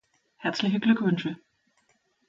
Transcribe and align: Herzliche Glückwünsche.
Herzliche 0.37 0.79
Glückwünsche. 0.79 1.37